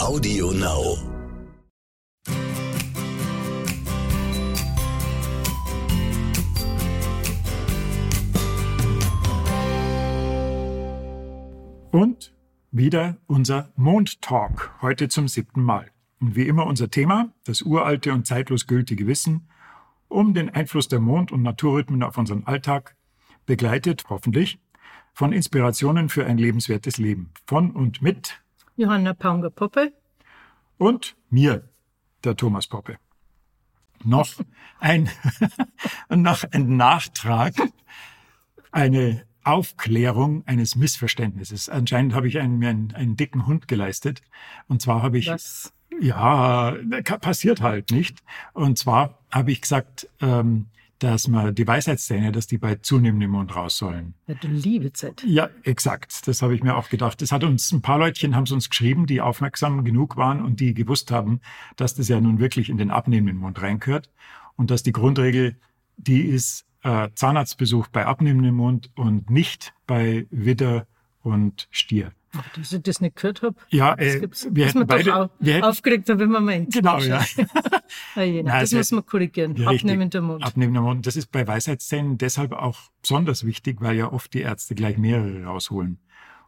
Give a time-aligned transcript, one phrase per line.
[0.00, 0.96] Audio Now.
[11.90, 12.32] Und
[12.70, 15.90] wieder unser Mondtalk, heute zum siebten Mal.
[16.18, 19.48] Und wie immer unser Thema, das uralte und zeitlos gültige Wissen
[20.08, 22.96] um den Einfluss der Mond- und Naturrhythmen auf unseren Alltag,
[23.44, 24.58] begleitet hoffentlich
[25.12, 27.34] von Inspirationen für ein lebenswertes Leben.
[27.46, 28.39] Von und mit
[28.80, 29.92] Johanna Paunger-Poppe
[30.78, 31.68] und mir,
[32.24, 32.96] der Thomas Poppe.
[34.02, 34.26] Noch
[34.80, 35.10] ein,
[36.08, 37.52] noch ein Nachtrag,
[38.72, 41.68] eine Aufklärung eines Missverständnisses.
[41.68, 44.22] Anscheinend habe ich einen, mir einen, einen dicken Hund geleistet.
[44.66, 45.74] Und zwar habe ich, Was?
[46.00, 46.74] ja,
[47.20, 48.20] passiert halt nicht.
[48.54, 50.68] Und zwar habe ich gesagt, ähm,
[51.00, 54.14] dass man die Weisheitszähne, dass die bei zunehmendem Mond raus sollen.
[54.26, 55.24] Ja, du liebe Zeit.
[55.26, 56.28] Ja, exakt.
[56.28, 57.20] Das habe ich mir auch gedacht.
[57.22, 60.60] Das hat uns ein paar Leutchen haben es uns geschrieben, die aufmerksam genug waren und
[60.60, 61.40] die gewusst haben,
[61.76, 64.10] dass das ja nun wirklich in den abnehmenden Mond reingehört
[64.56, 65.56] und dass die Grundregel
[65.96, 70.86] die ist äh, Zahnarztbesuch bei abnehmendem Mond und nicht bei Widder
[71.22, 72.12] und Stier.
[72.36, 73.56] Ach, dass ich das nicht gehört habe.
[73.70, 76.72] Ja, Das äh, wir hätten beide, doch au wir hätten, aufgeregt haben, wenn man meint.
[76.72, 77.24] genau, ja.
[78.14, 79.56] Ah, nein, das es muss man korrigieren.
[79.56, 79.70] Ja.
[79.70, 80.44] Abnehmender Mund.
[80.44, 81.06] Abnehmender Mond.
[81.06, 85.44] Das ist bei Weisheitszähnen deshalb auch besonders wichtig, weil ja oft die Ärzte gleich mehrere
[85.44, 85.98] rausholen.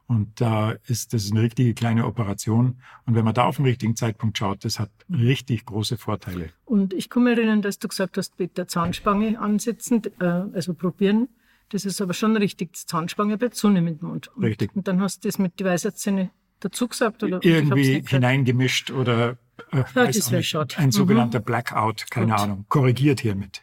[0.07, 2.81] Und da ist das eine richtige kleine Operation.
[3.07, 6.51] Und wenn man da auf den richtigen Zeitpunkt schaut, das hat richtig große Vorteile.
[6.65, 11.29] Und ich mich erinnern, dass du gesagt hast, mit der Zahnspange ansetzen, äh, also probieren.
[11.73, 14.29] Das ist aber schon richtig, die Zahnspange bei zunehmendem Mund.
[14.37, 14.77] Und, Richtig.
[14.77, 17.23] Und dann hast du das mit die Weisheitszähne dazu gesagt?
[17.23, 17.43] Oder?
[17.43, 19.39] Irgendwie hineingemischt oder
[19.73, 20.79] äh, Ja, nicht.
[20.79, 20.93] ein Mhm.
[20.93, 22.41] sogenannter Blackout, keine Gut.
[22.41, 23.63] Ahnung, korrigiert hiermit.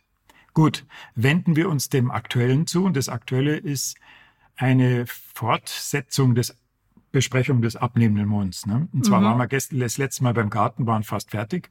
[0.56, 0.86] Gut,
[1.16, 2.84] wenden wir uns dem Aktuellen zu.
[2.84, 3.96] Und das Aktuelle ist
[4.56, 6.56] eine Fortsetzung des
[7.12, 8.66] Besprechung des abnehmenden Monds.
[8.66, 8.88] Ne?
[8.92, 9.26] Und zwar Mhm.
[9.26, 11.70] waren wir gestern, das letzte Mal beim Garten, waren fast fertig.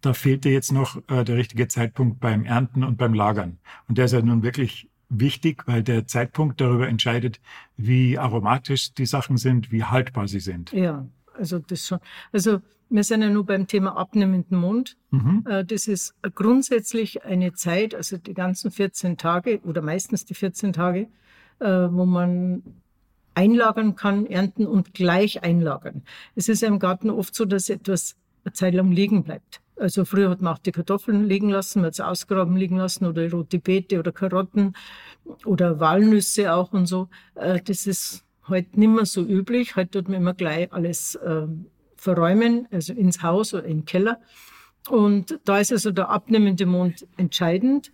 [0.00, 3.58] Da fehlte jetzt noch äh, der richtige Zeitpunkt beim Ernten und beim Lagern.
[3.88, 7.40] Und der ist ja nun wirklich wichtig, weil der Zeitpunkt darüber entscheidet,
[7.76, 10.72] wie aromatisch die Sachen sind, wie haltbar sie sind.
[10.72, 11.98] Ja, also das schon.
[12.32, 14.96] Also wir sind ja nur beim Thema abnehmenden Mund.
[15.10, 15.44] Mhm.
[15.48, 20.72] Äh, Das ist grundsätzlich eine Zeit, also die ganzen 14 Tage oder meistens die 14
[20.72, 21.08] Tage,
[21.58, 22.62] äh, wo man
[23.34, 26.02] einlagern kann, ernten und gleich einlagern.
[26.34, 29.60] Es ist ja im Garten oft so, dass etwas eine Zeit lang liegen bleibt.
[29.76, 33.04] Also früher hat man auch die Kartoffeln liegen lassen, man hat sie ausgraben liegen lassen
[33.04, 34.74] oder rote Beete oder Karotten
[35.44, 37.08] oder Walnüsse auch und so.
[37.34, 39.76] Äh, Das ist heute nicht mehr so üblich.
[39.76, 41.66] Heute tut man immer gleich alles ähm,
[41.96, 44.20] verräumen, also ins Haus oder im Keller.
[44.88, 47.92] Und da ist also der abnehmende Mond entscheidend.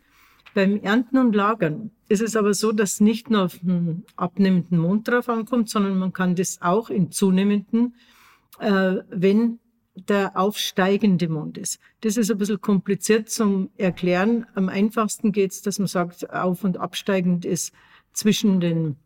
[0.54, 5.08] Beim Ernten und Lagern ist es aber so, dass nicht nur auf den abnehmenden Mond
[5.08, 7.94] drauf ankommt, sondern man kann das auch in zunehmenden,
[8.58, 9.58] äh, wenn
[9.94, 11.78] der aufsteigende Mond ist.
[12.00, 14.46] Das ist ein bisschen kompliziert zum Erklären.
[14.54, 17.72] Am einfachsten geht es, dass man sagt, auf- und absteigend ist
[18.12, 18.96] zwischen den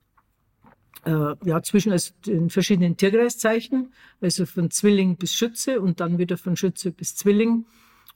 [1.05, 6.37] äh, ja, zwischen also den verschiedenen Tierkreiszeichen, also von Zwilling bis Schütze und dann wieder
[6.37, 7.65] von Schütze bis Zwilling.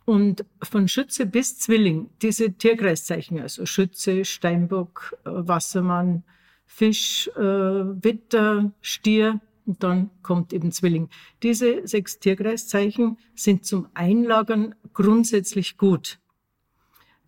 [0.07, 6.25] Und von Schütze bis Zwilling, diese Tierkreiszeichen, also Schütze, Steinbock, äh, Wassermann,
[6.67, 11.09] Fisch, äh, Witter, Stier und dann kommt eben Zwilling.
[11.45, 16.19] Diese sechs Tierkreiszeichen sind zum Einlagern grundsätzlich gut.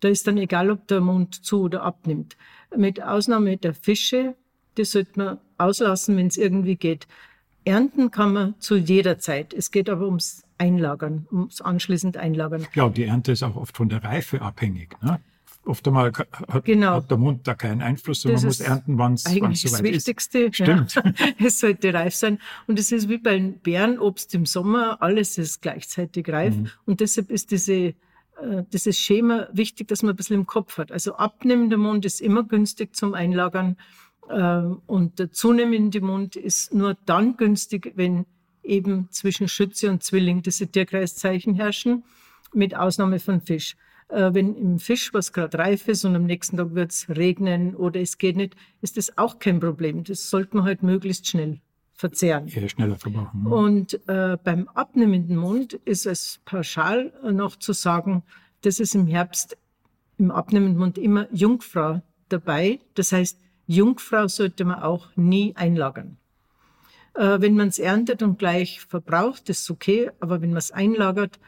[0.01, 2.35] Da ist dann egal, ob der Mond zu oder abnimmt.
[2.75, 4.35] Mit Ausnahme der Fische,
[4.75, 7.07] die sollte man auslassen, wenn es irgendwie geht.
[7.63, 9.53] Ernten kann man zu jeder Zeit.
[9.53, 12.67] Es geht aber ums Einlagern, ums anschließend Einlagern.
[12.73, 15.01] Ja, und die Ernte ist auch oft von der Reife abhängig.
[15.01, 15.21] Ne?
[15.65, 16.95] Oft einmal hat, Genau.
[16.95, 19.61] hat der Mond da keinen Einfluss, sondern man Das muss ist ernten, wann es Eigentlich
[19.61, 19.95] das soweit ist.
[20.07, 20.49] Wichtigste.
[20.53, 20.95] Stimmt.
[20.95, 21.03] Ja.
[21.45, 22.39] Es sollte reif sein.
[22.67, 26.55] Und es ist wie beim Bärenobst im Sommer, alles ist gleichzeitig reif.
[26.55, 26.69] Mhm.
[26.85, 27.93] Und deshalb ist diese, äh,
[28.73, 30.91] dieses Schema wichtig, dass man ein bisschen im Kopf hat.
[30.91, 33.77] Also abnehmender Mond ist immer günstig zum Einlagern.
[34.29, 38.25] Ähm, Und der zunehmende Mond ist nur dann günstig, wenn
[38.63, 42.03] eben zwischen Schütze und Zwilling diese Tierkreiszeichen herrschen,
[42.53, 43.75] mit Ausnahme von Fisch.
[44.09, 47.75] Äh, Wenn im Fisch was gerade reif ist und am nächsten Tag wird es regnen
[47.75, 50.03] oder es geht nicht, ist das auch kein Problem.
[50.03, 51.59] Das sollte man halt möglichst schnell
[51.93, 52.47] verzehren.
[52.47, 53.43] Eher schneller verbrauchen.
[53.43, 53.49] Ne?
[53.49, 58.23] Und äh, beim abnehmenden Mond ist es pauschal noch zu sagen,
[58.61, 59.57] dass es im Herbst
[60.17, 62.79] im abnehmenden Mond immer Jungfrau dabei.
[62.95, 66.17] Das heißt, Jungfrau sollte man auch nie einlagern.
[67.15, 71.39] Äh, wenn man es erntet und gleich verbraucht, ist okay, aber wenn man es einlagert,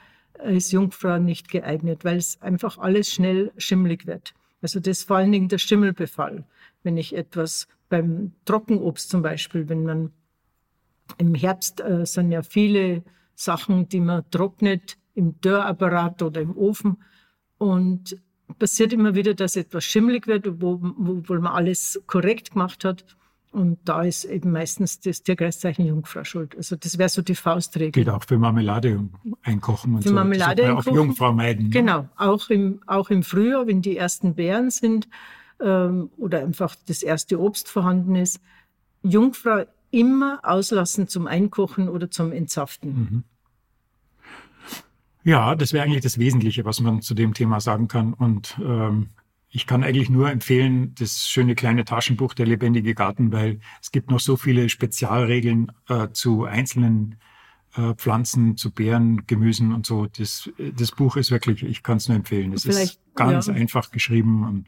[0.43, 4.33] ist Jungfrau nicht geeignet, weil es einfach alles schnell schimmelig wird.
[4.61, 6.43] Also das vor allen Dingen der Schimmelbefall.
[6.83, 10.11] Wenn ich etwas beim Trockenobst zum Beispiel, wenn man
[11.17, 13.03] im Herbst äh, sind ja viele
[13.35, 16.97] Sachen, die man trocknet im Dörrapparat oder im Ofen.
[17.57, 18.17] Und
[18.59, 23.05] passiert immer wieder, dass etwas schimmelig wird, wo, wo, wo man alles korrekt gemacht hat.
[23.55, 26.57] Und da ist eben meistens das Tierkreiszeichen Jungfrau schuld.
[26.57, 27.91] Also das wäre so die Faustregel.
[27.93, 28.99] Geht auch für Marmelade
[29.43, 30.13] einkochen und für so.
[30.13, 30.91] Marmelade das einkochen.
[30.91, 31.67] auch Jungfrau meiden.
[31.67, 31.69] Ne?
[31.69, 35.07] Genau, auch im, auch im Frühjahr, wenn die ersten Beeren sind
[35.61, 38.41] ähm, oder einfach das erste Obst vorhanden ist.
[39.03, 42.89] Jungfrau immer auslassen zum Einkochen oder zum Entsaften.
[42.89, 43.23] Mhm.
[45.23, 48.13] Ja, das wäre eigentlich das Wesentliche, was man zu dem Thema sagen kann.
[48.13, 49.11] Und ähm,
[49.55, 54.11] ich kann eigentlich nur empfehlen, das schöne kleine Taschenbuch Der lebendige Garten, weil es gibt
[54.11, 57.15] noch so viele Spezialregeln äh, zu einzelnen
[57.77, 60.07] äh, Pflanzen, zu Beeren, Gemüsen und so.
[60.07, 62.51] Das, das Buch ist wirklich, ich kann es nur empfehlen.
[62.51, 63.53] Es ist ganz ja.
[63.53, 64.65] einfach geschrieben und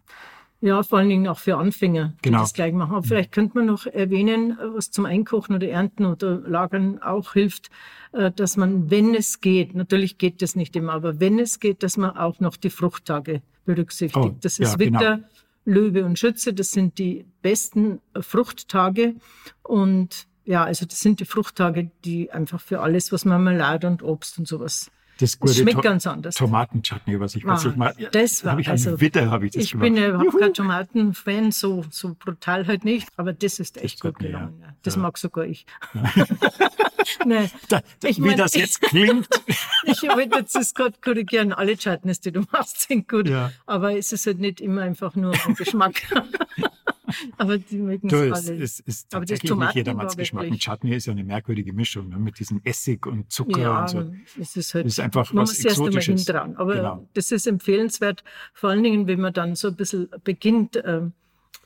[0.60, 2.40] ja, vor allen Dingen auch für Anfänger, die genau.
[2.40, 2.96] das gleich machen.
[2.96, 7.70] Aber vielleicht könnte man noch erwähnen, was zum Einkochen oder Ernten oder Lagern auch hilft,
[8.14, 11.84] äh, dass man, wenn es geht, natürlich geht das nicht immer, aber wenn es geht,
[11.84, 14.26] dass man auch noch die Fruchttage berücksichtigt.
[14.26, 15.00] Oh, das ist ja, genau.
[15.00, 15.28] Witter, genau.
[15.66, 19.16] Löwe und Schütze, das sind die besten Fruchttage
[19.64, 24.40] und ja, also das sind die Fruchttage, die einfach für alles, was Marmelade und Obst
[24.40, 26.36] und sowas das gute schmeckt to ganz anders.
[26.36, 27.94] Tomatenchutney, was ich ah, ich mal.
[28.12, 29.84] Das war ich also, Witter habe ich das Ich gemacht.
[29.86, 34.12] bin ja überhaupt kein Tomatenfan, so, so brutal halt nicht, aber das ist echt das
[34.12, 34.60] gut gelungen.
[34.62, 34.76] Ja.
[34.84, 35.02] Das ja.
[35.02, 35.66] mag sogar ich.
[35.94, 36.04] Ja.
[37.26, 39.28] Nein, da, da, ich wie mein, das jetzt klingt.
[39.84, 41.54] ich wollte jetzt das gerade korrigieren.
[41.54, 43.28] Alle Chutneys, die du machst, sind gut.
[43.28, 43.52] Ja.
[43.66, 46.02] Aber es ist halt nicht immer einfach nur Geschmack.
[47.38, 48.62] aber die mögen es alle.
[48.62, 50.50] Es ist aber das nicht jedermanns Geschmack.
[50.50, 52.20] Mit Chutney ist ja eine merkwürdige Mischung ne?
[52.20, 54.14] mit diesem Essig und Zucker ja, und so.
[54.40, 57.08] Es ist halt, das ist einfach man was muss erst einmal hinten Aber genau.
[57.14, 58.24] das ist empfehlenswert,
[58.54, 61.14] vor allen Dingen, wenn man dann so ein bisschen beginnt, ähm,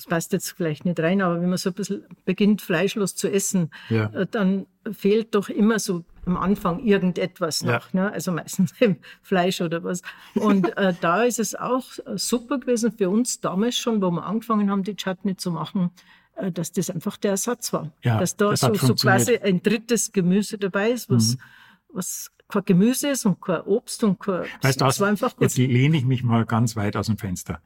[0.01, 3.31] das passt jetzt vielleicht nicht rein, aber wenn man so ein bisschen beginnt, fleischlos zu
[3.31, 4.05] essen, ja.
[4.07, 7.93] Äh, dann fehlt doch immer so am Anfang irgendetwas noch.
[7.93, 8.01] Ja.
[8.05, 8.11] Ne?
[8.11, 8.73] Also meistens
[9.21, 10.01] Fleisch oder was.
[10.33, 11.83] Und äh, da ist es auch
[12.15, 15.91] super gewesen für uns damals schon, wo wir angefangen haben, die Chutney zu machen,
[16.35, 17.91] äh, dass das einfach der Ersatz war.
[18.01, 21.41] Ja, dass da so, so, quasi ein drittes Gemüse dabei ist, was, mhm.
[21.89, 24.45] was kein Gemüse ist und kein Obst und kein.
[24.63, 25.43] Weißt du, was, war einfach gut.
[25.43, 27.61] jetzt lehne ich mich mal ganz weit aus dem Fenster.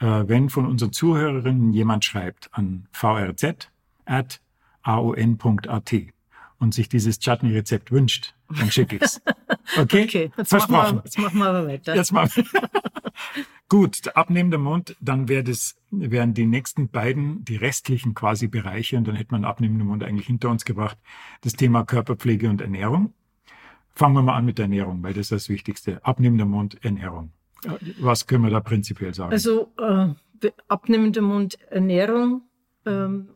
[0.00, 3.68] Äh, wenn von unseren Zuhörerinnen jemand schreibt an vrz.aon.at
[6.60, 9.20] und sich dieses Chutney-Rezept wünscht, dann schicke ich es.
[9.76, 10.04] Okay?
[10.04, 10.72] okay jetzt Versprochen.
[10.72, 11.94] Machen wir, jetzt machen wir aber weiter.
[11.94, 12.70] Jetzt machen wir.
[13.68, 18.96] Gut, der abnehmende Mond, dann wär das, wären die nächsten beiden, die restlichen quasi Bereiche,
[18.96, 20.96] und dann hätte man abnehmenden Mond eigentlich hinter uns gebracht,
[21.42, 23.12] das Thema Körperpflege und Ernährung.
[23.94, 26.02] Fangen wir mal an mit der Ernährung, weil das ist das Wichtigste.
[26.02, 27.30] Abnehmender Mond, Ernährung.
[28.00, 29.32] Was können wir da prinzipiell sagen?
[29.32, 32.42] Also äh, abnehmender Mond, Ernährung.
[32.86, 33.30] Ähm,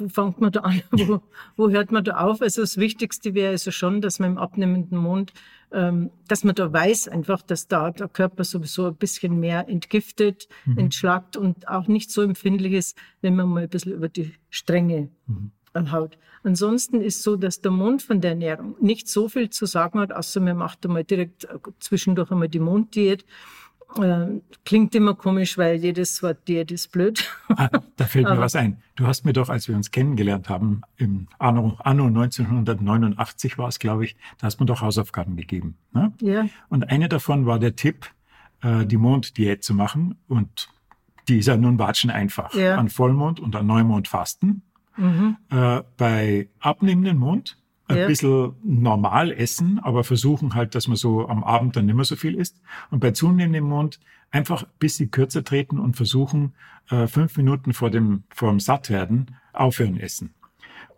[0.00, 0.82] wo fängt man da an?
[0.90, 1.20] wo,
[1.56, 2.40] wo hört man da auf?
[2.42, 5.32] Also das Wichtigste wäre also schon, dass man im abnehmenden Mond,
[5.72, 10.48] ähm, dass man da weiß einfach, dass da der Körper sowieso ein bisschen mehr entgiftet,
[10.64, 10.78] mhm.
[10.78, 15.10] entschlackt und auch nicht so empfindlich ist, wenn man mal ein bisschen über die Stränge
[15.26, 15.52] mhm.
[15.74, 16.18] Haut.
[16.42, 20.12] Ansonsten ist so, dass der Mond von der Ernährung nicht so viel zu sagen hat,
[20.12, 23.24] außer man macht einmal direkt äh, zwischendurch einmal die Monddiät.
[23.96, 27.28] Äh, klingt immer komisch, weil jedes Wort Diät ist blöd.
[27.48, 28.80] Ah, da fällt mir was ein.
[28.94, 33.80] Du hast mir doch, als wir uns kennengelernt haben, im Anno, Anno 1989 war es,
[33.80, 35.76] glaube ich, da hast du mir doch Hausaufgaben gegeben.
[35.92, 36.12] Ne?
[36.20, 36.46] Ja.
[36.68, 38.06] Und eine davon war der Tipp,
[38.62, 40.16] äh, die Monddiät zu machen.
[40.28, 40.68] Und
[41.28, 42.54] die ist ja nun watschen einfach.
[42.54, 42.76] Ja.
[42.76, 44.62] An Vollmond und an Neumond fasten.
[44.96, 45.36] Mhm.
[45.50, 47.56] Äh, bei abnehmenden Mond
[47.90, 48.06] ein ja.
[48.06, 52.16] bisschen normal essen, aber versuchen halt, dass man so am Abend dann nicht mehr so
[52.16, 52.60] viel isst.
[52.90, 53.98] Und bei zunehmendem Mond
[54.30, 56.52] einfach ein bisschen kürzer treten und versuchen,
[56.88, 60.34] äh, fünf Minuten vor dem, vor dem Sattwerden aufhören essen.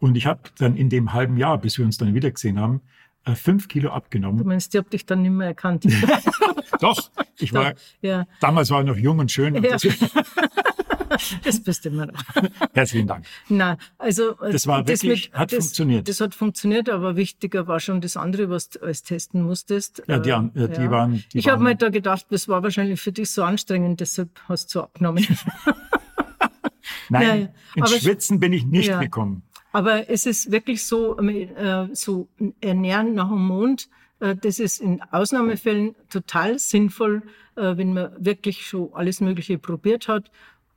[0.00, 2.82] Und ich habe dann in dem halben Jahr, bis wir uns dann wieder gesehen haben,
[3.24, 4.38] äh, fünf Kilo abgenommen.
[4.38, 5.86] Du meinst, ich habe dich dann nicht mehr erkannt.
[6.80, 8.26] Doch, ich war, ja.
[8.40, 9.56] damals war ich noch jung und schön.
[9.56, 9.76] Und ja.
[11.44, 12.22] das bist immer noch.
[12.74, 13.26] Herzlichen Dank.
[13.48, 16.08] Na, also das war das wirklich, mit, hat das, funktioniert.
[16.08, 20.02] Das hat funktioniert, aber wichtiger war schon das andere, was du alles testen musstest.
[20.06, 21.24] Ja, die, äh, ja, die waren.
[21.32, 24.74] Die ich habe mir da gedacht, das war wahrscheinlich für dich so anstrengend, deshalb hast
[24.74, 25.26] du abgenommen.
[27.08, 29.42] Nein, ja, ins Schwitzen bin ich nicht gekommen.
[29.72, 32.28] Aber es ist wirklich so, äh, so
[32.60, 33.88] ernähren nach dem Mond,
[34.20, 37.22] äh, das ist in Ausnahmefällen total sinnvoll,
[37.56, 40.30] äh, wenn man wirklich schon alles Mögliche probiert hat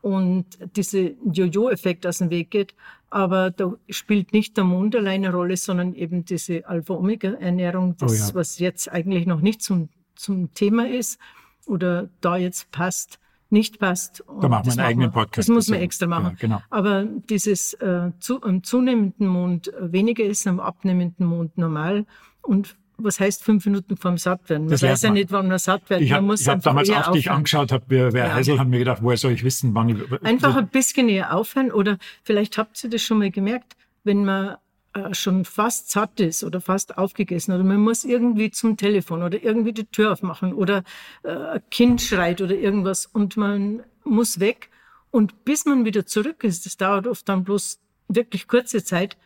[0.06, 0.46] und
[0.76, 2.76] diese Jojo-Effekt aus dem Weg geht.
[3.10, 8.16] Aber da spielt nicht der Mond alleine eine Rolle, sondern eben diese Alpha-Omega-Ernährung, das, oh
[8.16, 8.36] ja.
[8.36, 11.20] was jetzt eigentlich noch nicht zum, zum Thema ist
[11.66, 13.18] oder da jetzt passt,
[13.50, 14.24] nicht passt.
[14.42, 15.50] da machen wir einen eigenen Podcast.
[15.50, 16.34] Das muss man extra machen.
[16.34, 16.62] Ja, genau.
[16.70, 22.06] Aber dieses äh, zu, am zunehmenden Mond weniger ist, am abnehmenden Mond normal.
[22.44, 24.66] Und was heißt fünf Minuten vorm Sattwerden?
[24.66, 25.14] Man Das weiß ja man.
[25.16, 26.02] nicht, wann man satt wird.
[26.02, 28.34] Ich habe hab damals auch dich angeschaut, hab, wer, wer Ja.
[28.34, 30.24] Heisel, haben mir gedacht, woher soll ich wissen, wann ich...
[30.24, 34.58] Einfach ein bisschen eher aufhören oder vielleicht habt ihr das schon mal gemerkt, wenn man
[34.94, 39.44] äh, schon fast satt ist oder fast aufgegessen oder man muss irgendwie zum Telefon oder
[39.44, 40.84] irgendwie die Tür aufmachen oder
[41.24, 44.70] äh, ein Kind schreit oder irgendwas und man muss weg
[45.12, 49.18] und bis man wieder zurück ist, das dauert oft dann bloß wirklich kurze Zeit,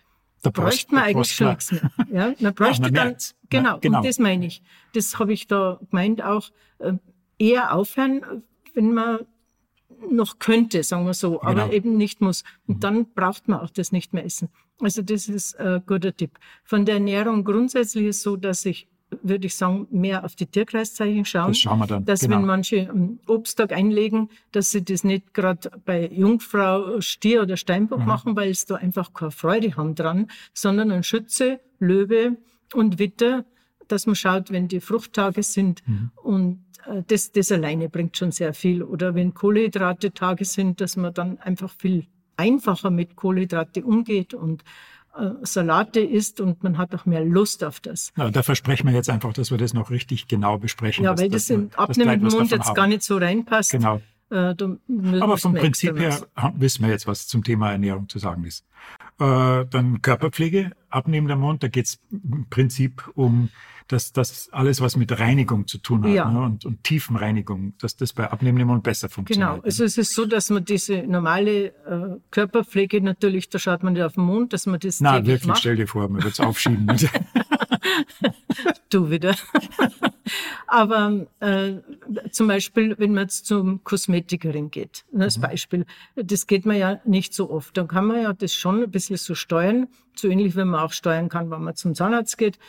[0.42, 1.92] Da bräuchte man eigentlich schon nichts mehr.
[2.12, 3.36] Ja, man bräuchte man dann, merkt's.
[3.50, 3.98] Genau, Ja, genau.
[4.00, 4.62] und das meine ich.
[4.94, 6.94] Das habe ich da gemeint auch, äh,
[7.38, 9.20] eher aufhören, wenn man
[10.12, 11.72] noch könnte, sagen wir so, aber Genau.
[11.72, 12.44] eben nicht muss.
[12.68, 14.50] Und dann braucht man auch das nicht mehr essen.
[14.82, 16.32] Also das ist ein guter Tipp.
[16.63, 18.88] Von der Ernährung grundsätzlich ist so, dass ich,
[19.24, 21.50] würde ich sagen, mehr auf die Tierkreiszeichen schauen.
[21.50, 22.38] Das schauen wir dann, Dass genau.
[22.38, 27.58] wenn manche einen Obsttag einlegen, dass sie das nicht gerade bei Jungfrau, Stier oder Mhm.
[27.58, 32.38] Steinbock machen, weil sie da einfach keine Freude haben dran, sondern ein Schütze, Löwe
[32.74, 33.46] und Witter,
[33.88, 36.12] dass man schaut, wenn die Fruchttage sind Mhm.
[36.16, 38.84] und äh, das, das alleine bringt schon sehr viel.
[38.84, 42.06] Oder wenn Kohlenhydrate Tage sind, dass man dann einfach viel
[42.38, 44.64] einfacher mit Kohlenhydrate umgeht und
[45.18, 48.12] äh, Salate isst und man hat auch mehr Lust auf das.
[48.16, 51.04] Na, da versprechen wir jetzt einfach, dass wir das noch richtig genau besprechen.
[51.04, 52.76] Ja, weil das wir- im abnehmenden Mund jetzt haben.
[52.76, 53.72] gar nicht so reinpasst.
[53.72, 54.02] Genau.
[54.31, 54.53] Äh,
[55.19, 58.65] Aber vom Prinzip her wissen wir jetzt, was zum Thema Ernährung zu sagen ist.
[59.19, 63.50] Äh, dann Körperpflege, abnehmender Mund, da geht es im Prinzip um
[63.88, 66.29] das, das alles, was mit Reinigung zu tun hat Ja.
[66.29, 66.41] ne?
[66.41, 69.50] und, und Tiefenreinigung, dass das bei abnehmendem Mund besser funktioniert.
[69.50, 73.93] Genau, also es ist so, dass man diese normale äh, Körperpflege natürlich, da schaut man
[73.93, 75.59] nicht auf den Mond, dass man das Na, wirklich, macht.
[75.59, 76.88] stell dir vor, man wird es aufschieben.
[78.89, 79.36] Du wieder.
[80.67, 81.74] Aber äh,
[82.31, 87.00] zum Beispiel, wenn man jetzt zum Kosmetikerin geht, ne, als Beispiel, das geht man ja
[87.05, 87.75] nicht so oft.
[87.77, 90.93] Dann kann man ja das schon ein bisschen so steuern, so ähnlich wie man auch
[90.93, 92.60] steuern kann, wenn man zum Zahnarzt geht,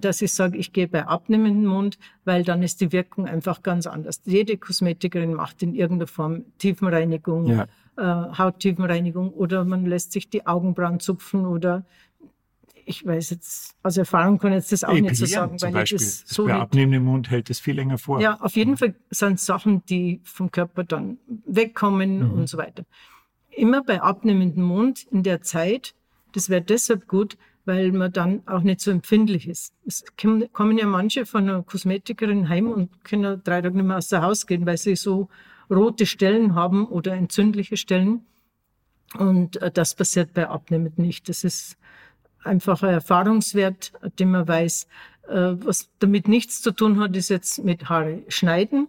[0.00, 3.86] dass ich sage, ich gehe bei abnehmendem Mund, weil dann ist die Wirkung einfach ganz
[3.86, 4.22] anders.
[4.24, 7.66] Jede Kosmetikerin macht in irgendeiner Form Tiefenreinigung, Ja.
[7.98, 11.84] äh, Hauttiefenreinigung oder man lässt sich die Augenbrauen zupfen oder
[12.86, 15.96] ich weiß jetzt, aus Erfahrung kann jetzt das auch nicht so Epilieren sagen, weil Beispiel.
[15.96, 18.20] ich das Das so bei abnehmendem Mund hält es viel länger vor.
[18.20, 22.84] ja, auf jeden Fall sind Sachen, die vom Körper dann wegkommen und so weiter.
[23.50, 25.94] Immer bei abnehmendem Mund in der Zeit,
[26.32, 29.72] das wäre deshalb gut, weil man dann auch nicht so empfindlich ist.
[29.86, 34.08] Es kommen ja manche von einer Kosmetikerin heim und können drei Tage nicht mehr aus
[34.08, 35.28] dem Haus gehen, weil sie so
[35.70, 38.26] rote Stellen haben oder entzündliche Stellen.
[39.16, 41.28] Und äh, das passiert bei Abnehmend nicht.
[41.28, 41.78] Das ist
[42.44, 44.86] einfach ein Erfahrungswert, den man weiß.
[45.28, 48.88] Äh, Was damit nichts zu tun hat, ist jetzt mit Haare schneiden.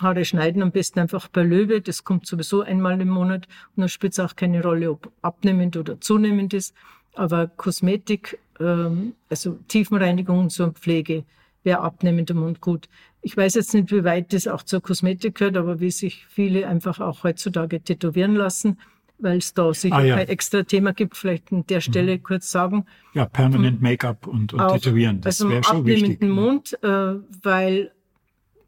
[0.00, 1.80] Haare schneiden am besten einfach bei Löwe.
[1.80, 3.46] Das kommt sowieso einmal im Monat.
[3.74, 6.74] Und dann spielt es auch keine Rolle, ob abnehmend oder zunehmend ist.
[7.14, 11.24] Aber Kosmetik, ähm, also Tiefenreinigung und so Pflege,
[11.62, 12.88] wäre abnehmend im Mund gut.
[13.22, 16.68] Ich weiß jetzt nicht, wie weit das auch zur Kosmetik gehört, aber wie sich viele
[16.68, 18.78] einfach auch heutzutage tätowieren lassen,
[19.18, 20.16] weil es da sicher Ah, ja.
[20.16, 22.84] kein extra Thema gibt, vielleicht an der Stelle kurz sagen.
[23.14, 26.18] Ja, Permanent Make-up und, und Auch, Tätowieren, das also wäre schon wichtig.
[26.18, 27.92] abnehmenden Mund, äh, weil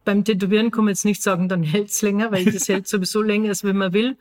[0.05, 3.51] beim Tätowieren kann man jetzt nicht sagen, dann hält's länger, weil das hält sowieso länger,
[3.51, 4.17] als wenn man will.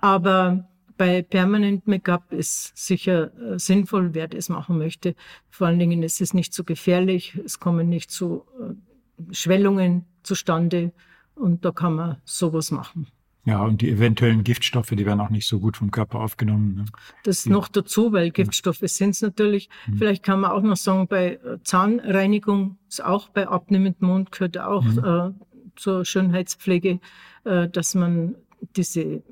[0.00, 0.66] Aber
[0.96, 5.14] bei Permanent Make-up ist sicher äh, sinnvoll, wer das machen möchte.
[5.50, 10.92] Vor allen Dingen ist es nicht so gefährlich, es kommen nicht so äh, Schwellungen zustande
[11.34, 13.06] und da kann man sowas machen.
[13.46, 16.74] Ja, und die eventuellen Giftstoffe, die werden auch nicht so gut vom Körper aufgenommen.
[16.74, 16.84] Ne?
[17.22, 19.70] Das noch dazu, weil Giftstoffe sind es natürlich.
[19.96, 24.58] Vielleicht kann man auch noch sagen, bei äh, Zahnreinigung ist auch bei abnehmendem Mund gehört
[24.58, 25.32] auch äh,
[25.76, 26.98] zur Schönheitspflege,
[27.44, 28.34] äh, dass man
[28.76, 29.22] diese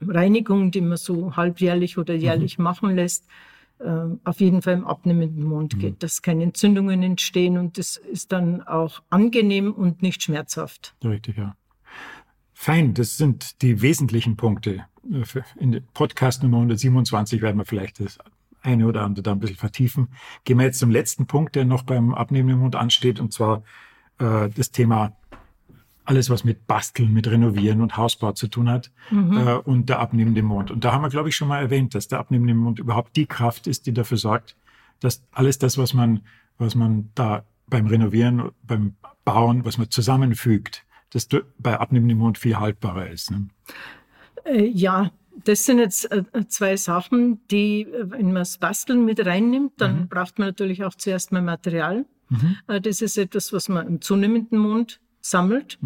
[0.00, 3.24] Reinigung, die man so halbjährlich oder jährlich machen lässt,
[3.78, 3.88] äh,
[4.24, 8.62] auf jeden Fall im abnehmenden Mund geht, dass keine Entzündungen entstehen und das ist dann
[8.62, 10.96] auch angenehm und nicht schmerzhaft.
[11.04, 11.54] Richtig, ja.
[12.62, 14.84] Fein, das sind die wesentlichen Punkte.
[15.10, 15.24] Äh,
[15.58, 18.18] In Podcast Nummer 127 werden wir vielleicht das
[18.60, 20.08] eine oder andere da ein bisschen vertiefen.
[20.44, 23.62] Gehen wir jetzt zum letzten Punkt, der noch beim abnehmenden Mund ansteht, und zwar
[24.18, 25.16] äh, das Thema
[26.04, 30.42] alles, was mit Basteln, mit Renovieren und Hausbau zu tun hat äh, und der abnehmende
[30.42, 30.70] Mond.
[30.70, 33.24] Und da haben wir, glaube ich, schon mal erwähnt, dass der abnehmende Mond überhaupt die
[33.24, 34.54] Kraft ist, die dafür sorgt,
[35.00, 36.20] dass alles das, was man,
[36.58, 42.38] was man da beim Renovieren, beim Bauen, was man zusammenfügt, dass du- bei abnehmendem Mond
[42.38, 43.30] viel haltbarer ist.
[43.30, 43.48] Ne?
[44.44, 45.10] Äh, ja,
[45.44, 50.08] das sind jetzt äh, zwei Sachen, die, äh, wenn man das Basteln mit reinnimmt, dann
[50.08, 52.04] braucht man natürlich auch zuerst mal Material.
[52.68, 55.78] Äh, Das ist etwas, was man im zunehmenden Mond sammelt,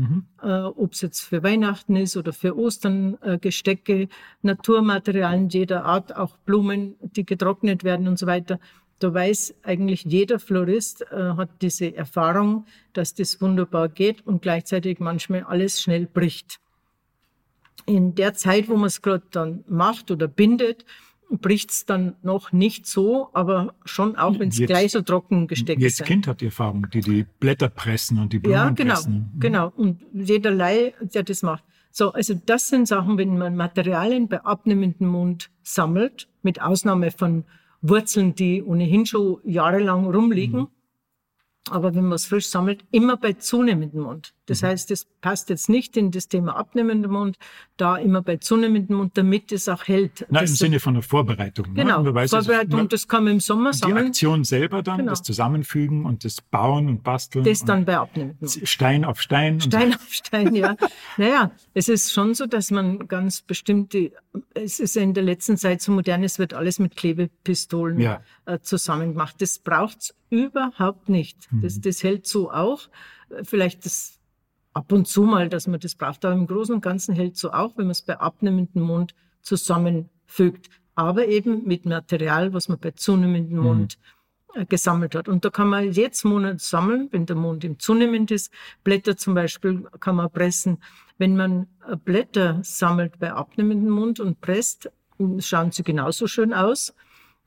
[0.42, 4.08] äh, ob es jetzt für Weihnachten ist oder für Ostern, Gestecke,
[4.42, 8.60] Naturmaterialien jeder Art, auch Blumen, die getrocknet werden und so weiter.
[8.98, 15.00] Da weiß eigentlich jeder Florist, äh, hat diese Erfahrung, dass das wunderbar geht und gleichzeitig
[15.00, 16.60] manchmal alles schnell bricht.
[17.86, 20.84] In der Zeit, wo man es gerade dann macht oder bindet,
[21.30, 25.82] bricht es dann noch nicht so, aber schon auch, wenn es gleich so trocken gesteckt
[25.82, 25.98] ist.
[25.98, 29.30] Jetzt Kind hat die Erfahrung, die die Blätter pressen und die Blumen Ja, genau, pressen.
[29.34, 29.40] Mhm.
[29.40, 29.72] genau.
[29.76, 31.64] Und jederlei, der das macht.
[31.90, 37.44] So, also das sind Sachen, wenn man Materialien bei abnehmendem Mund sammelt, mit Ausnahme von
[37.86, 40.60] Wurzeln, die ohnehin schon jahrelang rumliegen.
[40.60, 40.68] Mhm.
[41.70, 44.34] Aber wenn man es frisch sammelt, immer bei zunehmendem Mund.
[44.46, 44.66] Das Mhm.
[44.66, 47.36] heißt, das passt jetzt nicht in das Thema abnehmender Mund,
[47.78, 50.26] da immer bei zunehmendem Mund, damit es auch hält.
[50.28, 51.68] Na, im Sinne von der Vorbereitung.
[51.72, 51.82] ne?
[51.82, 54.82] genau, Man weiß, es- Vorbereitung, man- das kann man im Sommer die sammeln, Aktion selber
[54.82, 55.10] dann, Genau.
[55.10, 57.44] das Zusammenfügen und das Bauen und Basteln.
[57.44, 58.68] das dann bei abnehmendem Mund.
[58.68, 59.60] Stein auf Stein.
[59.60, 60.76] Stein auf Stein, ja.
[61.16, 64.12] Naja, es ist schon so, dass man ganz bestimmte,
[64.54, 68.20] es ist in der letzten Zeit so modern, es wird alles mit Klebepistolen Ja.
[68.46, 69.36] äh, zusammen gemacht.
[69.40, 71.50] Das braucht's überhaupt nicht.
[71.52, 71.62] Mhm.
[71.62, 72.82] Das, das hält so auch.
[73.30, 74.18] Äh, Vielleicht das
[74.74, 77.52] ab und zu mal, dass man das braucht, aber im Großen und Ganzen hält so
[77.52, 80.68] auch, wenn man es bei abnehmendem Mund zusammenfügt.
[80.96, 83.64] Aber eben mit Material, was man bei zunehmendem Mhm.
[83.64, 83.98] Mund
[84.54, 85.28] äh, gesammelt hat.
[85.28, 88.52] Und da kann man jetzt Monat sammeln, wenn der Mond im Zunehmend ist.
[88.84, 90.78] Blätter zum Beispiel kann man pressen.
[91.18, 94.90] Wenn man äh, Blätter sammelt bei abnehmendem Mund und presst,
[95.38, 96.94] schauen sie genauso schön aus,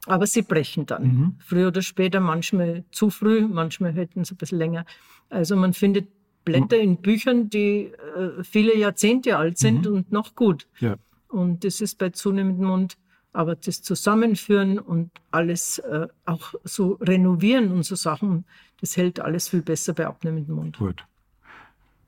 [0.05, 1.03] aber sie brechen dann.
[1.03, 1.35] Mhm.
[1.39, 4.85] Früher oder später, manchmal zu früh, manchmal hätten sie ein bisschen länger.
[5.29, 6.07] Also man findet
[6.51, 9.93] Blätter in Büchern, die äh, viele Jahrzehnte alt sind Mhm.
[9.95, 10.67] und noch gut.
[10.79, 10.95] Ja.
[11.29, 12.97] Und das ist bei zunehmendem Mund.
[13.33, 18.45] Aber das Zusammenführen und alles äh, auch so renovieren und so Sachen,
[18.81, 20.77] das hält alles viel besser bei abnehmendem Mund.
[20.79, 21.05] Gut.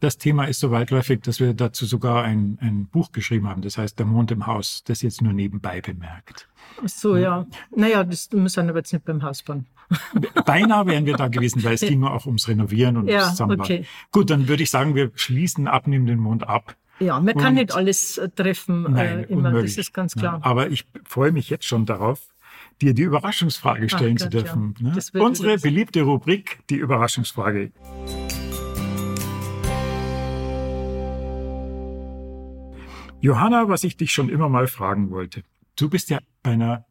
[0.01, 3.77] Das Thema ist so weitläufig, dass wir dazu sogar ein, ein Buch geschrieben haben, das
[3.77, 6.47] heißt Der Mond im Haus, das jetzt nur nebenbei bemerkt.
[6.81, 7.45] Ach so, ja.
[7.75, 9.65] Naja, das, wir sind aber jetzt nicht beim Hausbauen.
[10.45, 13.29] Beinahe wären wir da gewesen, weil es ging nur auch ums Renovieren und Ja, ums
[13.31, 13.65] Zusammenbauen.
[13.65, 13.85] okay.
[14.11, 16.75] Gut, dann würde ich sagen, wir schließen abnehmenden Mond ab.
[16.99, 19.75] Ja, man kann nicht alles äh, treffen Nein, äh, immer, unmöglich.
[19.75, 20.39] das ist ganz Ja, klar.
[20.43, 22.21] aber ich freue mich jetzt schon darauf,
[22.81, 24.41] dir die Überraschungsfrage Ach stellen zu Gott, ja.
[24.41, 24.75] dürfen.
[24.79, 24.91] ne?
[24.95, 27.71] Das wird Unsere beliebte Rubrik, die Überraschungsfrage.
[33.21, 35.43] Johanna, was ich dich schon immer mal fragen wollte.
[35.75, 36.86] Du bist ja bei einer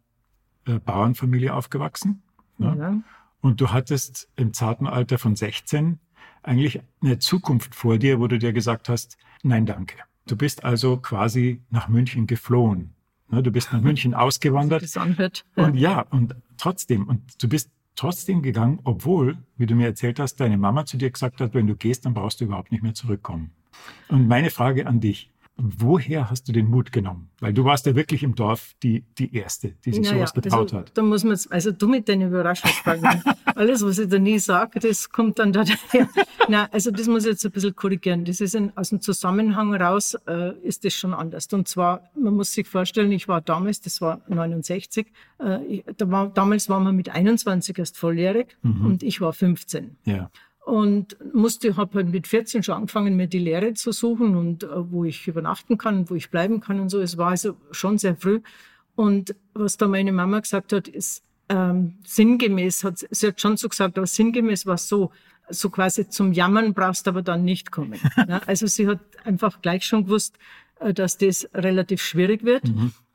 [0.66, 2.22] äh, Bauernfamilie aufgewachsen.
[2.58, 2.76] Ne?
[2.78, 3.00] Ja.
[3.40, 5.98] Und du hattest im zarten Alter von 16
[6.42, 9.96] eigentlich eine Zukunft vor dir, wo du dir gesagt hast, nein, danke.
[10.26, 12.94] Du bist also quasi nach München geflohen.
[13.30, 14.82] Ne, Du bist nach München ausgewandert.
[15.56, 20.36] Und ja, und trotzdem, und du bist trotzdem gegangen, obwohl, wie du mir erzählt hast,
[20.36, 22.94] deine Mama zu dir gesagt hat, wenn du gehst, dann brauchst du überhaupt nicht mehr
[22.94, 23.52] zurückkommen.
[24.08, 27.30] Und meine Frage an dich, woher hast du den Mut genommen?
[27.40, 30.78] Weil du warst ja wirklich im Dorf die, die Erste, die sich sowas getraut also,
[30.78, 30.92] hat.
[30.94, 33.22] Da muss man jetzt, also du mit deinen Überraschungsfragen,
[33.54, 36.08] alles, was ich da nie sage, das kommt dann da daher.
[36.48, 38.24] Nein, also das muss ich jetzt ein bisschen korrigieren.
[38.24, 41.48] Das ist ein, aus dem Zusammenhang raus, äh, ist das schon anders.
[41.52, 45.06] Und zwar, man muss sich vorstellen, ich war damals, das war 69,
[45.42, 48.86] äh, ich, da war, damals waren wir mit 21 erst volljährig Mhm.
[48.86, 50.30] und ich war 15 Ja.
[50.68, 54.68] Und musste, habe halt mit 14 schon angefangen, mir die Lehre zu suchen und äh,
[54.92, 57.00] wo ich übernachten kann, wo ich bleiben kann und so.
[57.00, 58.40] Es war also schon sehr früh.
[58.94, 63.70] Und was da meine Mama gesagt hat, ist ähm, sinngemäß, hat, sie hat schon so
[63.70, 65.10] gesagt, aber sinngemäß war es so,
[65.48, 67.98] so quasi zum Jammern brauchst du aber dann nicht kommen.
[68.28, 70.38] ja, also sie hat einfach gleich schon gewusst,
[70.80, 72.64] äh, dass das relativ schwierig wird.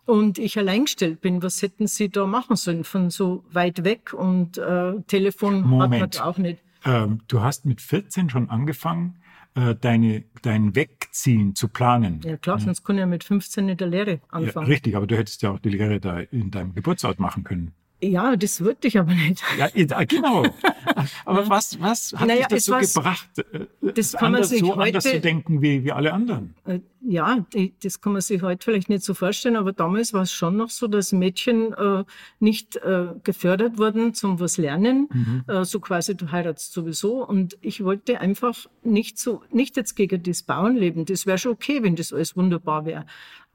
[0.06, 4.58] Und ich alleingestellt bin, was hätten Sie da machen sollen von so weit weg und
[4.58, 6.02] äh, Telefon Moment.
[6.02, 6.60] hat man auch nicht.
[6.86, 9.20] Ähm, du hast mit 14 schon angefangen,
[9.56, 12.22] äh, deine, dein Wegziehen zu planen.
[12.24, 14.68] Ja klar, sonst kann ich ja mit 15 in der Lehre Ja, anfangen.
[14.68, 17.74] richtig, aber du hättest ja auch die Lehre da in deinem Geburtsort machen können.
[18.04, 19.42] Ja, das wollte ich aber nicht.
[19.58, 20.44] Ja, genau.
[21.26, 24.60] Aber was, was hat Naja, dich dazu war's- gebracht, äh, das kann man anders, sich
[24.60, 26.54] so anders heute- zu denken wie, wie alle anderen?
[26.66, 27.46] Äh, Ja,
[27.82, 30.70] das kann man sich heute vielleicht nicht so vorstellen, aber damals war es schon noch
[30.70, 32.04] so, dass Mädchen äh,
[32.40, 35.44] nicht äh, gefördert wurden zum was lernen, Mhm.
[35.48, 37.26] äh, so quasi du heiratst sowieso.
[37.26, 41.84] Und ich wollte einfach nicht so, nicht jetzt gegen das Bauernleben, das wäre schon okay,
[41.84, 43.06] wenn das alles wunderbar wäre.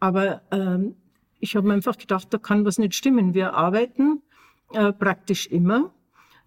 [0.01, 0.95] Aber ähm,
[1.41, 3.33] ich habe mir einfach gedacht, da kann was nicht stimmen.
[3.35, 4.23] Wir arbeiten
[4.73, 5.93] äh, praktisch immer.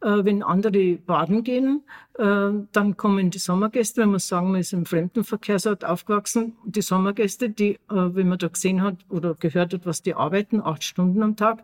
[0.01, 1.83] Äh, wenn andere baden gehen,
[2.17, 7.49] äh, dann kommen die Sommergäste, wenn man sagen, man ist im Fremdenverkehrsort aufgewachsen, die Sommergäste,
[7.49, 11.35] die, wenn man da gesehen hat oder gehört hat, was die arbeiten, acht Stunden am
[11.35, 11.63] Tag,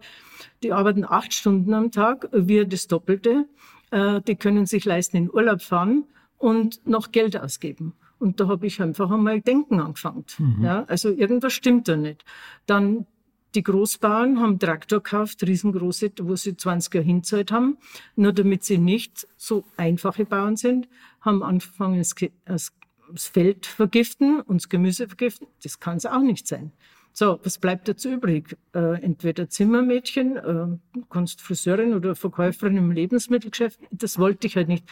[0.61, 3.45] die arbeiten acht Stunden am Tag, wir das Doppelte,
[3.91, 6.03] die können sich leisten, in Urlaub fahren
[6.37, 7.93] und noch Geld ausgeben.
[8.19, 10.25] Und da habe ich einfach einmal denken angefangen.
[10.61, 12.23] Ja, also irgendwas stimmt da nicht.
[12.65, 13.07] Dann
[13.55, 17.77] die Großbauern haben Traktor gekauft, riesengroße, wo sie 20 Jahre hinzahlt haben.
[18.15, 20.87] Nur damit sie nicht so einfache Bauern sind,
[21.21, 22.03] haben angefangen,
[22.45, 22.73] das,
[23.15, 25.47] Feld vergiften und das Gemüse vergiften.
[25.63, 26.73] Das kann es auch nicht sein.
[27.13, 28.57] So, was bleibt dazu übrig?
[28.75, 33.79] Äh, entweder Zimmermädchen, äh, kannst Friseurin oder Verkäuferin im Lebensmittelgeschäft.
[33.91, 34.85] Das wollte ich halt nicht.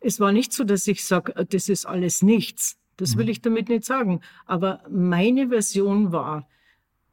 [0.00, 2.78] Es war nicht so, dass ich sage, äh, das ist alles nichts.
[2.96, 3.30] Das will mhm.
[3.32, 4.20] ich damit nicht sagen.
[4.46, 6.48] Aber meine Version war,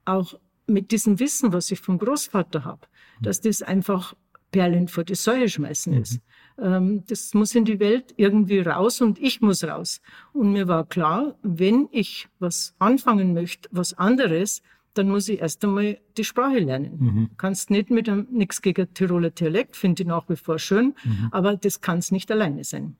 [0.05, 2.87] auch mit diesem Wissen, was ich vom Großvater habe,
[3.19, 3.23] mhm.
[3.23, 4.15] dass das einfach
[4.51, 6.21] Perlen vor die Säue schmeißen ist.
[6.57, 6.63] Mhm.
[6.63, 9.99] Ähm, das muss in die Welt irgendwie raus und ich muss raus.
[10.31, 14.61] Und mir war klar, wenn ich was anfangen möchte, was anderes,
[14.93, 16.97] dann muss ich erst einmal die Sprache lernen.
[16.99, 17.29] Mhm.
[17.37, 21.29] Kannst nicht mit einem, nichts gegen Tiroler Dialekt, finde ich nach wie vor schön, mhm.
[21.31, 22.95] aber das kann es nicht alleine sein.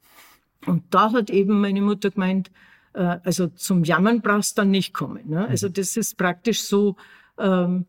[0.66, 2.50] Und da hat eben meine Mutter gemeint,
[2.94, 5.30] äh, also zum Jammern brauchst du dann nicht kommen.
[5.30, 5.48] Ne?
[5.48, 5.74] Also mhm.
[5.74, 6.96] das ist praktisch so,
[7.38, 7.86] ähm,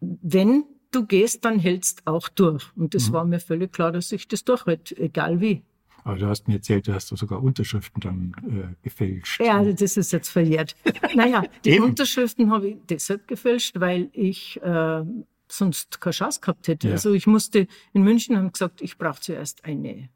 [0.00, 2.64] wenn du gehst, dann hältst auch durch.
[2.76, 3.12] Und das mhm.
[3.12, 5.62] war mir völlig klar, dass ich das durchhalte, egal wie.
[6.02, 9.40] Aber du hast mir erzählt, du hast sogar Unterschriften dann äh, gefälscht.
[9.40, 10.74] Ja, also das ist jetzt verjährt.
[11.14, 11.84] naja, die Eben.
[11.84, 15.04] Unterschriften habe ich deshalb gefälscht, weil ich äh,
[15.48, 16.88] sonst keine Chance gehabt hätte.
[16.88, 16.94] Ja.
[16.94, 20.08] Also ich musste in München haben gesagt, ich brauche zuerst eine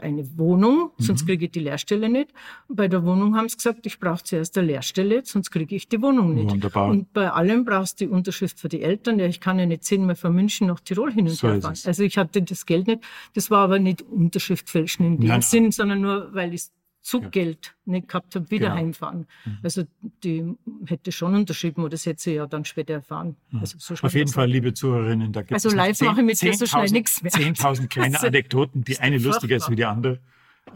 [0.00, 1.26] eine Wohnung, sonst mhm.
[1.26, 2.32] kriege ich die Lehrstelle nicht.
[2.68, 6.00] bei der Wohnung haben sie gesagt, ich brauche zuerst eine Lehrstelle, sonst kriege ich die
[6.00, 6.50] Wohnung nicht.
[6.50, 6.88] Wunderbar.
[6.88, 9.18] Und bei allem brauchst du die Unterschrift für die Eltern.
[9.18, 11.76] Ja, ich kann ja nicht zehnmal von München nach Tirol hin und so her fahren.
[11.84, 13.02] Also ich hatte das Geld nicht.
[13.34, 15.42] Das war aber nicht Unterschrift fälschen in dem Nein.
[15.42, 16.64] Sinn, sondern nur, weil ich
[17.08, 17.92] Zuggeld ja.
[17.92, 18.80] nicht gehabt habe, wieder genau.
[18.80, 19.26] heimfahren.
[19.46, 19.58] Mhm.
[19.62, 19.84] Also
[20.22, 20.44] die
[20.84, 23.36] hätte schon unterschrieben oder das hätte sie ja dann später erfahren.
[23.50, 23.60] Mhm.
[23.60, 26.26] Also so Auf jeden Fall, liebe Zuhörerinnen, da gibt also es live 10, mache ich
[26.26, 27.32] mit dir so schnell nichts mehr.
[27.32, 30.20] 10.000 kleine Anekdoten, die eine lustiger ist wie die andere.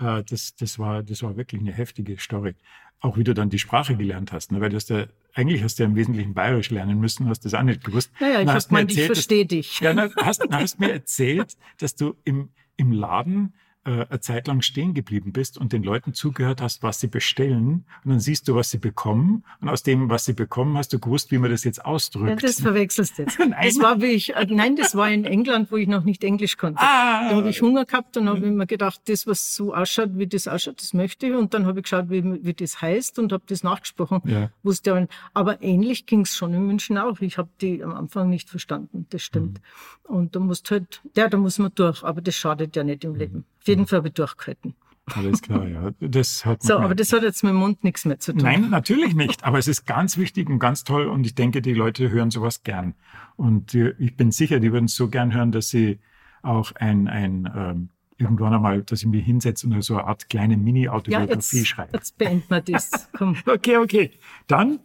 [0.01, 2.55] Äh, das, das, war, das war wirklich eine heftige Story.
[3.01, 4.61] Auch wie du dann die Sprache gelernt hast, ne?
[4.62, 7.53] weil du hast ja, eigentlich hast du ja im Wesentlichen Bayerisch lernen müssen, hast das
[7.53, 8.11] auch nicht gewusst.
[8.21, 9.81] Naja, ich habe gemeint, ich verstehe dich.
[9.81, 13.53] Ja, na, hast, na, hast mir erzählt, dass du im, im Laden
[13.85, 17.85] äh, eine Zeit lang stehen geblieben bist und den Leuten zugehört hast, was sie bestellen.
[18.05, 19.45] Und dann siehst du, was sie bekommen.
[19.61, 22.29] Und aus dem, was sie bekommen, hast du gewusst, wie man das jetzt ausdrückt.
[22.29, 23.38] Ja, das verwechselst du jetzt.
[23.40, 23.53] nein.
[23.53, 26.57] Das war, wie ich, äh, nein, das war in England, wo ich noch nicht Englisch
[26.57, 26.81] konnte.
[26.81, 27.31] Ah.
[27.31, 30.47] Da habe ich Hunger gehabt und habe mir gedacht, das, was so ausschaut, wie das
[30.47, 31.35] ausschaut, das möchte ich.
[31.35, 34.23] Und dann habe ich geschaut, wie, wie das heißt und habe das nachgesprochen.
[34.27, 34.51] Ja.
[34.62, 37.21] Wusste aber, aber ähnlich ging es schon in München auch.
[37.21, 39.61] Ich habe die am Anfang nicht verstanden, das stimmt.
[40.09, 40.14] Mhm.
[40.14, 43.14] Und da musst halt, ja, da muss man durch, aber das schadet ja nicht im
[43.14, 43.45] Leben.
[43.62, 44.75] Auf jeden Fall habe ich durchgehalten.
[45.07, 45.90] Alles klar, ja.
[46.01, 48.42] Das hat so, aber das hat jetzt mit dem Mund nichts mehr zu tun.
[48.42, 49.44] Nein, natürlich nicht.
[49.44, 52.64] Aber es ist ganz wichtig und ganz toll und ich denke, die Leute hören sowas
[52.64, 52.94] gern.
[53.37, 56.01] Und ich bin sicher, die würden es so gern hören, dass sie
[56.42, 60.57] auch ein, ein ähm, irgendwann einmal, dass ich mich hinsetze und so eine Art kleine
[60.57, 61.90] Mini-Autobiografie ja, schreibe.
[61.94, 63.09] Jetzt beenden wir das.
[63.12, 63.37] Komm.
[63.46, 64.11] okay, okay.
[64.48, 64.81] Dann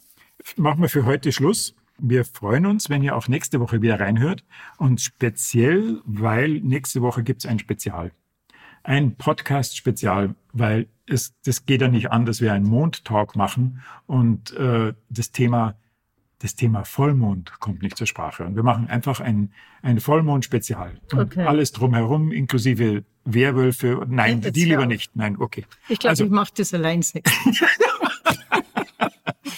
[0.55, 1.75] machen wir für heute Schluss.
[1.97, 4.43] Wir freuen uns, wenn ihr auch nächste Woche wieder reinhört.
[4.77, 8.11] Und speziell, weil nächste Woche gibt es ein Spezial
[8.87, 14.53] ein Podcast-Spezial, weil es, das geht ja nicht an, dass wir einen Mond-Talk machen und
[14.53, 15.75] äh, das Thema
[16.39, 18.45] das Thema Vollmond kommt nicht zur Sprache.
[18.45, 21.01] Und wir machen einfach ein, ein Vollmond-Spezial.
[21.11, 21.43] Okay.
[21.43, 24.05] Alles drumherum, inklusive Werwölfe.
[24.07, 25.15] Nein, die lieber nicht.
[25.15, 25.65] Nein, okay.
[25.89, 27.15] Ich glaube, also, ich mache das allein nicht.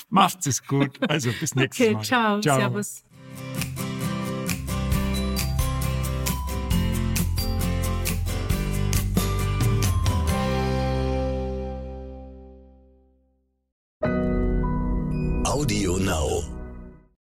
[0.09, 0.91] Macht es gut.
[1.09, 2.03] Also bis nächstes okay, Mal.
[2.03, 2.59] Ciao, ciao.
[2.59, 3.03] Servus.